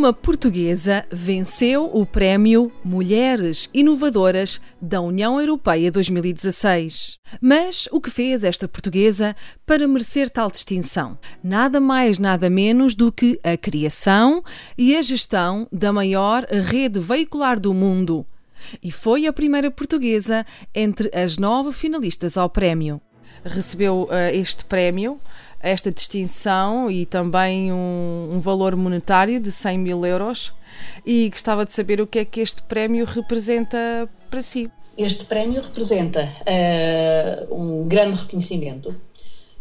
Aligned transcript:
Uma 0.00 0.14
portuguesa 0.14 1.04
venceu 1.12 1.84
o 1.92 2.06
prémio 2.06 2.72
Mulheres 2.82 3.68
Inovadoras 3.74 4.58
da 4.80 4.98
União 4.98 5.38
Europeia 5.38 5.92
2016. 5.92 7.18
Mas 7.38 7.86
o 7.92 8.00
que 8.00 8.10
fez 8.10 8.42
esta 8.42 8.66
portuguesa 8.66 9.36
para 9.66 9.86
merecer 9.86 10.30
tal 10.30 10.50
distinção? 10.50 11.18
Nada 11.44 11.80
mais, 11.80 12.18
nada 12.18 12.48
menos 12.48 12.94
do 12.94 13.12
que 13.12 13.38
a 13.44 13.58
criação 13.58 14.42
e 14.78 14.96
a 14.96 15.02
gestão 15.02 15.68
da 15.70 15.92
maior 15.92 16.46
rede 16.46 16.98
veicular 16.98 17.60
do 17.60 17.74
mundo. 17.74 18.24
E 18.82 18.90
foi 18.90 19.26
a 19.26 19.32
primeira 19.34 19.70
portuguesa 19.70 20.46
entre 20.74 21.10
as 21.14 21.36
nove 21.36 21.72
finalistas 21.72 22.38
ao 22.38 22.48
prémio. 22.48 23.02
Recebeu 23.44 24.04
uh, 24.04 24.34
este 24.34 24.64
prémio 24.64 25.20
esta 25.60 25.90
distinção 25.92 26.90
e 26.90 27.04
também 27.04 27.72
um, 27.72 28.30
um, 28.32 28.40
valor 28.40 28.74
monetário 28.74 29.38
de 29.40 29.52
100 29.52 29.78
mil 29.78 30.06
euros 30.06 30.52
e 31.04 31.28
gostava 31.28 31.66
de 31.66 31.72
saber 31.72 32.00
o 32.00 32.06
que 32.06 32.18
é 32.20 32.24
que 32.24 32.40
este 32.40 32.62
prémio 32.62 33.04
representa 33.04 34.08
para 34.30 34.40
si. 34.40 34.70
Este 34.96 35.24
prémio 35.26 35.60
representa 35.60 36.22
uh, 36.22 37.54
um 37.54 37.86
grande 37.86 38.16
reconhecimento 38.16 38.94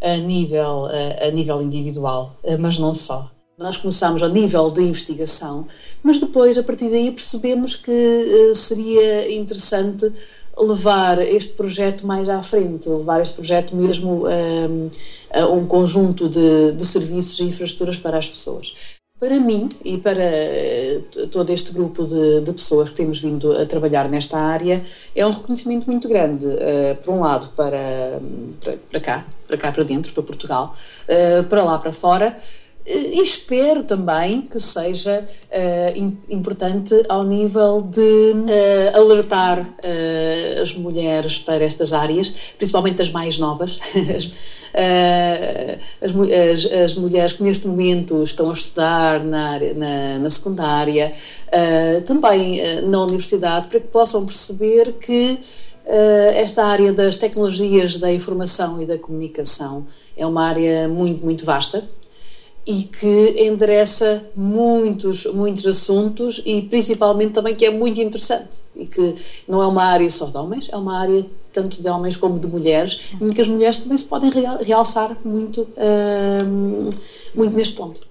a 0.02 0.16
nível, 0.18 0.86
uh, 0.86 1.28
a 1.28 1.32
nível 1.32 1.62
individual, 1.62 2.38
uh, 2.44 2.58
mas 2.60 2.80
não 2.80 2.94
só. 2.94 3.32
Nós 3.60 3.76
começámos 3.76 4.24
ao 4.24 4.30
nível 4.30 4.72
de 4.72 4.82
investigação, 4.82 5.68
mas 6.02 6.18
depois, 6.18 6.58
a 6.58 6.64
partir 6.64 6.90
daí, 6.90 7.12
percebemos 7.12 7.76
que 7.76 8.54
seria 8.56 9.36
interessante 9.36 10.10
levar 10.58 11.20
este 11.20 11.52
projeto 11.56 12.08
mais 12.08 12.30
à 12.30 12.42
frente, 12.42 12.88
levar 12.88 13.22
este 13.22 13.34
projeto 13.34 13.76
mesmo 13.76 14.26
um, 14.26 14.90
a 15.34 15.46
um 15.48 15.66
conjunto 15.66 16.30
de, 16.30 16.72
de 16.72 16.86
serviços 16.86 17.38
e 17.42 17.44
infraestruturas 17.44 17.98
para 17.98 18.18
as 18.18 18.30
pessoas. 18.30 18.74
Para 19.20 19.38
mim 19.38 19.70
e 19.84 19.98
para 19.98 20.24
eh, 20.24 21.02
todo 21.30 21.50
este 21.50 21.74
grupo 21.74 22.06
de, 22.06 22.40
de, 22.40 22.54
pessoas 22.54 22.90
que 22.90 22.96
temos 22.96 23.20
vindo 23.20 23.52
a 23.52 23.66
trabalhar 23.66 24.08
nesta 24.08 24.38
área, 24.38 24.82
é 25.14 25.26
um 25.26 25.32
reconhecimento 25.32 25.88
muito 25.88 26.08
grande, 26.08 26.48
uh, 26.48 26.96
por 27.04 27.14
um 27.14 27.20
lado 27.20 27.50
para, 27.50 28.22
para, 28.62 28.78
para, 28.90 29.00
cá, 29.02 29.26
para 29.46 29.58
cá 29.58 29.72
para 29.74 29.84
dentro, 29.84 30.14
para 30.14 30.24
Portugal, 30.24 30.74
uh, 31.04 31.44
para 31.44 31.62
lá 31.66 31.78
para 31.78 31.92
fora, 31.92 32.38
e 32.86 33.22
espero 33.22 33.84
também 33.84 34.42
que 34.42 34.60
seja 34.60 35.24
uh, 35.24 36.16
importante 36.28 37.04
ao 37.08 37.24
nível 37.24 37.82
de 37.82 38.00
uh, 38.00 38.98
alertar 38.98 39.60
uh, 39.60 40.62
as 40.62 40.74
mulheres 40.74 41.38
para 41.38 41.64
estas 41.64 41.94
áreas, 41.94 42.54
principalmente 42.58 43.00
as 43.00 43.12
mais 43.12 43.38
novas, 43.38 43.78
as, 44.04 44.32
as, 46.02 46.66
as, 46.74 46.94
mulheres 46.96 47.34
que 47.34 47.44
neste 47.44 47.68
momento 47.68 48.24
estão 48.24 48.50
a 48.50 48.54
estudar 48.54 49.24
na, 49.24 49.52
área, 49.52 49.74
na, 49.74 50.20
na 50.20 50.30
secundária, 50.30 51.12
também 52.06 52.62
na 52.84 53.04
universidade, 53.04 53.68
para 53.68 53.80
que 53.80 53.88
possam 53.88 54.26
perceber 54.26 54.94
que 54.94 55.40
esta 56.36 56.66
área 56.66 56.94
das 56.94 57.18
tecnologias 57.18 57.98
da 57.98 58.14
informação 58.14 58.80
e 58.80 58.86
da 58.86 58.98
comunicação 58.98 59.88
é 60.16 60.26
uma 60.26 60.46
área 60.46 60.88
muito, 60.88 61.26
muito 61.26 61.46
vasta 61.46 61.84
e 62.70 62.84
que 62.84 63.48
endereça 63.48 64.24
muitos, 64.36 65.26
muitos 65.26 65.66
assuntos 65.66 66.40
e 66.46 66.62
principalmente 66.62 67.34
também 67.34 67.56
que 67.56 67.66
é 67.66 67.72
muito 67.72 68.00
interessante 68.00 68.58
e 68.76 68.86
que 68.86 69.16
não 69.48 69.60
é 69.60 69.66
uma 69.66 69.84
área 69.84 70.08
só 70.08 70.28
de 70.28 70.38
homens, 70.38 70.70
é 70.72 70.78
uma 70.78 71.00
área 71.00 71.26
tanto 71.52 71.82
de 71.82 71.90
homens 71.90 72.16
como 72.16 72.40
de 72.40 72.46
mulheres, 72.46 73.16
em 73.20 73.32
que 73.32 73.42
as 73.42 73.48
mulheres 73.48 73.78
também 73.78 73.98
se 73.98 74.06
podem 74.06 74.32
realçar 74.62 75.18
muito, 75.26 75.68
muito 77.34 77.58
neste 77.58 77.74
ponto. 77.74 78.08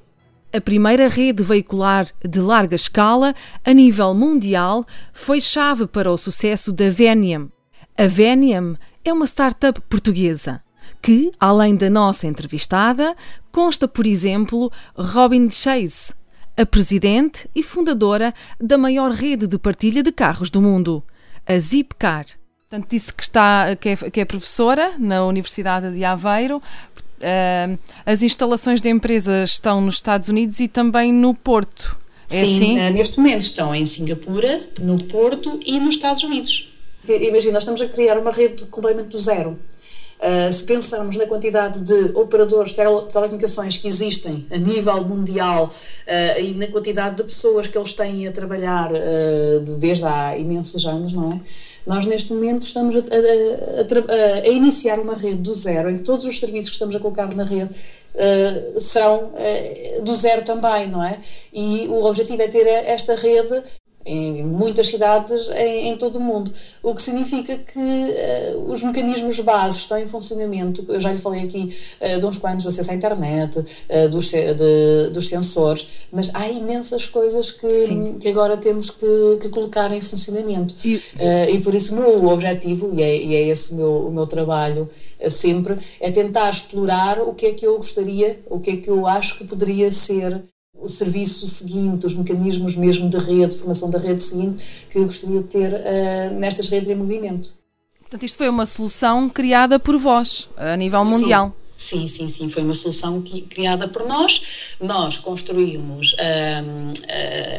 A 0.53 0.61
primeira 0.61 1.07
rede 1.07 1.41
veicular 1.41 2.09
de 2.25 2.41
larga 2.41 2.75
escala 2.75 3.33
a 3.65 3.73
nível 3.73 4.13
mundial 4.13 4.85
foi 5.13 5.41
chave 5.41 5.87
para 5.87 6.11
o 6.11 6.19
sucesso 6.19 6.73
da 6.73 6.91
Veniam. 6.91 7.49
A 7.97 8.09
Veniam 8.09 8.77
é 9.05 9.13
uma 9.13 9.27
startup 9.27 9.81
portuguesa 9.83 10.61
que, 11.01 11.31
além 11.39 11.77
da 11.77 11.89
nossa 11.89 12.27
entrevistada, 12.27 13.17
consta, 13.53 13.89
por 13.89 14.07
exemplo, 14.07 14.71
Robin 14.97 15.51
Chase, 15.51 16.13
a 16.57 16.67
presidente 16.67 17.49
e 17.55 17.63
fundadora 17.63 18.35
da 18.61 18.77
maior 18.77 19.13
rede 19.13 19.47
de 19.47 19.59
partilha 19.59 20.03
de 20.03 20.11
carros 20.11 20.51
do 20.51 20.61
mundo, 20.61 21.03
a 21.47 21.59
Zipcar. 21.59 22.27
Portanto, 22.69 22.91
disse 22.91 23.15
que, 23.15 23.23
está, 23.23 23.77
que, 23.77 23.89
é, 23.91 23.97
que 23.97 24.21
é 24.21 24.25
professora 24.25 24.95
na 24.99 25.25
Universidade 25.25 25.95
de 25.95 26.05
Aveiro. 26.05 26.59
Uh, 26.59 27.79
as 28.05 28.23
instalações 28.23 28.83
da 28.83 28.91
empresa 28.91 29.45
estão 29.45 29.81
nos 29.81 29.97
Estados 29.97 30.29
Unidos 30.29 30.61
e 30.61 30.69
também 30.69 31.13
no 31.13 31.35
Porto. 31.35 31.97
É 32.31 32.45
Sim, 32.45 32.57
assim? 32.57 32.79
Eh, 32.79 32.91
neste 32.91 33.17
momento 33.17 33.41
estão 33.41 33.75
em 33.75 33.87
Singapura, 33.87 34.69
no 34.79 35.03
Porto 35.05 35.59
e 35.65 35.81
nos 35.81 35.95
Estados 35.95 36.23
Unidos. 36.23 36.71
Imagina, 37.09 37.55
nós 37.55 37.63
estamos 37.63 37.81
a 37.81 37.89
criar 37.89 38.19
uma 38.19 38.31
rede 38.31 38.67
completamente 38.67 39.09
do 39.09 39.19
zero. 39.19 39.59
Uh, 40.19 40.53
se 40.53 40.65
pensarmos 40.65 41.15
na 41.15 41.27
quantidade 41.27 41.81
de 41.81 42.11
operadores 42.19 42.73
de 42.73 42.77
telecomunicações 42.77 43.77
que 43.77 43.87
existem 43.87 44.45
a 44.51 44.57
nível 44.57 45.05
mundial 45.05 45.69
uh, 45.69 46.41
e 46.41 46.55
na 46.55 46.67
quantidade 46.67 47.19
de 47.19 47.23
pessoas 47.23 47.69
que 47.69 47.79
eles 47.79 47.93
têm 47.93 48.27
a 48.27 48.33
trabalhar 48.33 48.91
uh, 48.91 49.77
desde 49.79 50.05
há 50.05 50.37
imensos 50.37 50.85
anos, 50.85 51.13
não 51.13 51.35
é? 51.35 51.41
Nós 51.87 52.05
neste 52.05 52.33
momento 52.33 52.65
estamos 52.65 52.97
a, 52.97 52.99
a, 52.99 53.03
a, 53.03 54.41
a, 54.43 54.49
iniciar 54.49 54.99
uma 54.99 55.15
rede 55.15 55.37
do 55.37 55.55
zero, 55.55 55.89
em 55.89 55.99
que 55.99 56.03
todos 56.03 56.25
os 56.25 56.39
serviços 56.41 56.71
que 56.71 56.75
estamos 56.75 56.97
a 56.97 56.99
colocar 56.99 57.33
na 57.35 57.45
rede 57.45 57.71
serão 58.79 59.31
do 60.03 60.13
zero 60.13 60.43
também, 60.43 60.89
não 60.89 61.03
é? 61.03 61.19
E 61.55 61.87
o 61.89 62.05
objetivo 62.05 62.43
é 62.43 62.49
ter 62.49 62.67
esta 62.67 63.15
rede 63.15 63.63
em 64.05 64.43
muitas 64.45 64.89
cidades 64.89 65.49
em, 65.51 65.89
em, 65.89 65.97
todo 65.97 66.17
o 66.17 66.21
mundo, 66.21 66.51
o 66.83 66.95
que 66.95 67.03
significa 67.03 67.57
que 67.59 67.79
uh, 67.79 68.71
os 68.71 68.83
mecanismos 68.83 69.39
básicos 69.41 69.83
estão 69.83 69.99
em 69.99 70.07
funcionamento. 70.07 70.85
Eu 70.89 70.99
já 70.99 71.13
lhe 71.13 71.19
falei 71.19 71.45
aqui 71.45 71.75
uh, 72.01 72.19
de 72.19 72.27
uns 72.27 72.39
quantos, 72.39 72.65
do 72.65 72.69
acesso 72.69 72.91
à 72.91 72.95
internet, 72.95 73.59
uh, 73.59 74.09
dos, 74.09 74.31
de, 74.31 75.11
dos 75.13 75.29
sensores, 75.29 75.87
mas 76.11 76.31
há 76.33 76.49
imensas 76.49 77.07
coisas 77.07 77.51
que, 77.51 78.15
que 78.21 78.29
agora 78.29 78.57
temos 78.57 78.91
que, 78.91 79.39
que, 79.41 79.49
colocar 79.51 79.93
em 79.93 80.01
funcionamento. 80.01 80.75
E, 80.85 81.01
e 81.53 81.61
por 81.61 81.75
isso 81.75 81.95
o 81.95 81.99
meu 81.99 82.29
objetivo, 82.29 82.93
e 82.95 83.03
é, 83.03 83.17
e 83.17 83.35
é 83.35 83.49
esse 83.49 83.73
o 83.73 83.77
meu, 83.77 84.07
o 84.07 84.13
meu 84.13 84.27
trabalho 84.27 84.89
sempre, 85.29 85.77
é 86.01 86.11
tentar 86.11 86.51
explorar 86.51 87.21
o 87.21 87.35
que 87.35 87.47
é 87.47 87.53
que 87.53 87.67
eu 87.67 87.77
gostaria, 87.77 88.41
o 88.49 88.59
que 88.59 88.71
é 88.71 88.77
que 88.77 88.89
eu 88.89 89.07
acho 89.07 89.37
que 89.37 89.45
poderia 89.45 89.91
ser 89.93 90.43
o 90.89 90.93
serviço 90.93 91.47
seguinte, 91.47 92.07
os 92.07 92.15
mecanismos 92.15 92.77
mesmo 92.77 93.09
de 93.09 93.19
rede, 93.19 93.53
de 93.53 93.59
formação 93.59 93.91
da 93.91 93.99
rede 93.99 94.23
seguinte, 94.23 94.87
que 94.91 94.99
eu 94.99 95.05
gostaria 95.05 95.41
de 95.41 95.47
ter 95.47 95.73
uh, 95.73 96.35
nestas 96.39 96.69
redes 96.69 96.91
em 96.91 96.95
movimento. 96.95 97.51
Portanto, 98.01 98.25
isto 98.25 98.39
foi 98.39 98.49
uma 98.49 98.65
solução 98.65 99.29
criada 99.29 99.79
por 99.79 99.99
vós, 99.99 100.49
a 100.57 100.77
nível 100.77 101.05
mundial. 101.05 101.49
Sim. 101.49 101.69
Sim, 101.79 102.09
sim, 102.09 102.29
sim, 102.29 102.49
foi 102.49 102.65
uma 102.65 102.75
solução 102.75 103.23
que, 103.23 103.43
criada 103.43 103.87
por 103.87 104.05
nós. 104.05 104.75
Nós 104.81 105.17
construímos 105.17 106.13
um, 106.19 106.93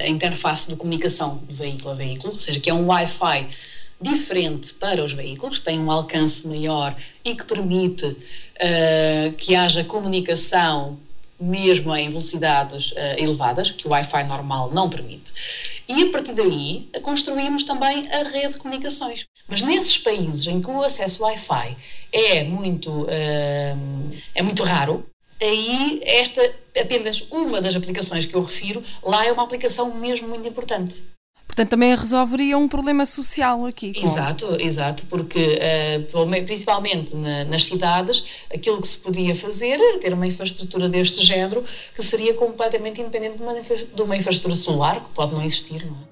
a 0.03 0.07
interface 0.09 0.67
de 0.67 0.75
comunicação 0.75 1.41
de 1.47 1.55
veículo 1.55 1.91
a 1.91 1.93
veículo, 1.95 2.33
ou 2.33 2.39
seja, 2.39 2.59
que 2.59 2.69
é 2.69 2.73
um 2.73 2.87
Wi-Fi 2.87 3.47
diferente 4.01 4.73
para 4.73 5.03
os 5.03 5.13
veículos, 5.13 5.59
que 5.59 5.65
tem 5.65 5.79
um 5.79 5.89
alcance 5.89 6.45
maior 6.45 6.95
e 7.23 7.33
que 7.33 7.45
permite 7.45 8.05
uh, 8.05 9.33
que 9.37 9.55
haja 9.55 9.85
comunicação 9.85 10.99
mesmo 11.39 11.95
em 11.95 12.09
velocidades 12.09 12.91
uh, 12.91 12.95
elevadas, 13.17 13.71
que 13.71 13.87
o 13.87 13.91
Wi-Fi 13.91 14.23
normal 14.25 14.71
não 14.71 14.89
permite. 14.89 15.33
E 15.87 16.03
a 16.03 16.11
partir 16.11 16.33
daí 16.33 16.89
construímos 17.01 17.63
também 17.63 18.07
a 18.11 18.23
rede 18.23 18.53
de 18.53 18.59
comunicações. 18.59 19.25
Mas 19.47 19.61
nesses 19.61 19.97
países 19.97 20.45
em 20.47 20.61
que 20.61 20.69
o 20.69 20.83
acesso 20.83 21.23
Wi-Fi 21.23 21.77
é 22.11 22.43
muito, 22.43 23.03
uh, 23.03 23.07
é 24.35 24.41
muito 24.41 24.63
raro, 24.63 25.05
aí 25.41 26.01
esta 26.03 26.41
apenas 26.79 27.25
uma 27.31 27.61
das 27.61 27.75
aplicações 27.75 28.25
que 28.25 28.35
eu 28.35 28.43
refiro, 28.43 28.83
lá 29.01 29.25
é 29.25 29.31
uma 29.31 29.43
aplicação 29.43 29.93
mesmo 29.95 30.27
muito 30.27 30.47
importante. 30.47 31.03
Portanto, 31.49 31.69
também 31.71 31.95
resolveria 31.95 32.57
um 32.59 32.67
problema 32.67 33.07
social 33.07 33.65
aqui. 33.65 33.91
Com... 33.91 34.05
Exato, 34.05 34.55
exato, 34.61 35.05
porque 35.07 35.59
uh, 36.13 36.45
principalmente 36.45 37.15
na, 37.15 37.43
nas 37.43 37.65
cidades, 37.65 38.23
aquilo 38.53 38.79
que 38.79 38.87
se 38.87 38.99
podia 38.99 39.35
fazer 39.35 39.79
era 39.79 39.97
ter 39.97 40.13
uma 40.13 40.27
infraestrutura 40.27 40.87
deste 40.87 41.25
género 41.25 41.63
que 41.95 42.03
seria 42.03 42.35
completamente 42.35 43.01
independente 43.01 43.37
de 43.37 43.41
uma, 43.41 43.53
de 43.53 44.01
uma 44.01 44.15
infraestrutura 44.15 44.55
solar, 44.55 45.03
que 45.03 45.09
pode 45.09 45.33
não 45.33 45.43
existir, 45.43 45.85
não 45.85 45.95
é? 45.95 46.09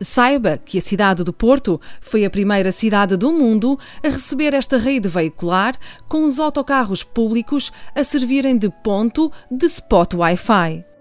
Saiba 0.00 0.58
que 0.58 0.78
a 0.78 0.82
cidade 0.82 1.22
do 1.22 1.32
Porto 1.32 1.80
foi 2.00 2.24
a 2.24 2.30
primeira 2.30 2.72
cidade 2.72 3.16
do 3.16 3.30
mundo 3.30 3.78
a 4.02 4.08
receber 4.08 4.54
esta 4.54 4.78
rede 4.78 5.08
veicular, 5.08 5.74
com 6.08 6.24
os 6.24 6.40
autocarros 6.40 7.04
públicos 7.04 7.70
a 7.94 8.02
servirem 8.02 8.56
de 8.56 8.70
ponto 8.82 9.30
de 9.50 9.66
spot 9.66 10.14
Wi-Fi. 10.14 10.91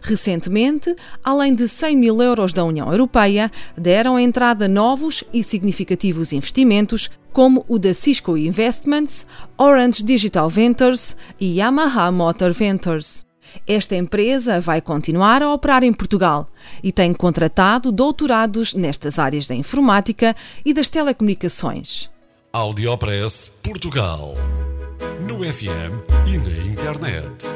Recentemente, 0.00 0.94
além 1.22 1.54
de 1.54 1.68
100 1.68 1.96
mil 1.96 2.22
euros 2.22 2.52
da 2.52 2.64
União 2.64 2.90
Europeia, 2.90 3.50
deram 3.76 4.18
entrada 4.18 4.68
novos 4.68 5.24
e 5.32 5.42
significativos 5.42 6.32
investimentos, 6.32 7.10
como 7.32 7.64
o 7.68 7.78
da 7.78 7.92
Cisco 7.92 8.36
Investments, 8.36 9.26
Orange 9.58 10.02
Digital 10.02 10.48
Ventures 10.48 11.16
e 11.38 11.58
Yamaha 11.58 12.10
Motor 12.10 12.52
Ventures. 12.52 13.26
Esta 13.66 13.96
empresa 13.96 14.60
vai 14.60 14.80
continuar 14.80 15.42
a 15.42 15.52
operar 15.52 15.82
em 15.82 15.92
Portugal 15.92 16.48
e 16.82 16.90
tem 16.90 17.12
contratado 17.14 17.92
doutorados 17.92 18.74
nestas 18.74 19.18
áreas 19.18 19.46
da 19.46 19.54
informática 19.54 20.34
e 20.64 20.74
das 20.74 20.88
telecomunicações. 20.88 22.10
Audiopress 22.52 23.52
Portugal. 23.62 24.34
No 25.20 25.38
FM 25.44 26.04
e 26.26 26.38
na 26.38 26.72
internet. 26.72 27.55